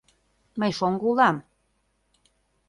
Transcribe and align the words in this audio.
Мый 0.59 0.71
шоҥго 0.77 1.05
улам... 1.11 1.37